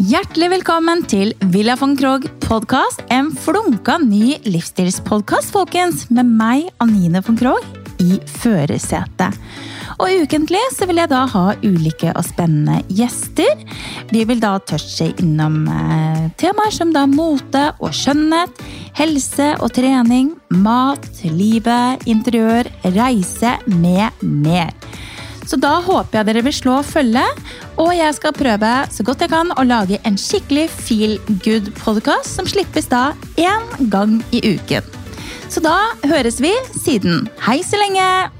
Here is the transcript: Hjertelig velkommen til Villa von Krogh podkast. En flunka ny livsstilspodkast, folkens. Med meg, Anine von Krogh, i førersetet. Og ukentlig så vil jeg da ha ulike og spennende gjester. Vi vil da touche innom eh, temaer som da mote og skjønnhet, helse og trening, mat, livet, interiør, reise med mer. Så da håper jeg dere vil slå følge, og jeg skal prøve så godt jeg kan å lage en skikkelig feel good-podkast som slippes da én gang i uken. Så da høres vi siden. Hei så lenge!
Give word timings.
Hjertelig 0.00 0.46
velkommen 0.48 1.02
til 1.04 1.34
Villa 1.52 1.74
von 1.76 1.92
Krogh 1.92 2.24
podkast. 2.40 3.02
En 3.12 3.26
flunka 3.36 3.98
ny 4.00 4.38
livsstilspodkast, 4.48 5.52
folkens. 5.52 6.06
Med 6.08 6.24
meg, 6.24 6.70
Anine 6.80 7.20
von 7.26 7.36
Krogh, 7.36 7.66
i 8.00 8.16
førersetet. 8.40 9.36
Og 10.00 10.22
ukentlig 10.22 10.62
så 10.72 10.88
vil 10.88 11.02
jeg 11.02 11.12
da 11.12 11.26
ha 11.28 11.44
ulike 11.60 12.14
og 12.14 12.24
spennende 12.24 12.80
gjester. 12.88 13.60
Vi 14.08 14.24
vil 14.24 14.40
da 14.40 14.54
touche 14.64 15.10
innom 15.20 15.66
eh, 15.68 16.30
temaer 16.40 16.72
som 16.72 16.96
da 16.96 17.04
mote 17.04 17.66
og 17.76 17.92
skjønnhet, 17.92 18.64
helse 18.96 19.52
og 19.60 19.74
trening, 19.76 20.32
mat, 20.64 21.04
livet, 21.28 22.08
interiør, 22.08 22.72
reise 22.96 23.58
med 23.68 24.24
mer. 24.24 24.72
Så 25.50 25.58
da 25.58 25.80
håper 25.82 26.20
jeg 26.20 26.28
dere 26.28 26.44
vil 26.46 26.54
slå 26.54 26.76
følge, 26.86 27.24
og 27.82 27.90
jeg 27.96 28.14
skal 28.14 28.36
prøve 28.36 28.70
så 28.94 29.06
godt 29.06 29.24
jeg 29.24 29.32
kan 29.32 29.50
å 29.58 29.66
lage 29.66 29.98
en 30.06 30.18
skikkelig 30.20 30.68
feel 30.70 31.16
good-podkast 31.42 32.38
som 32.38 32.46
slippes 32.46 32.86
da 32.92 33.10
én 33.34 33.90
gang 33.90 34.20
i 34.30 34.44
uken. 34.54 34.86
Så 35.50 35.62
da 35.64 35.78
høres 36.06 36.38
vi 36.38 36.54
siden. 36.78 37.26
Hei 37.42 37.64
så 37.66 37.82
lenge! 37.82 38.39